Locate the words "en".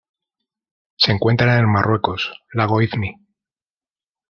1.53-1.59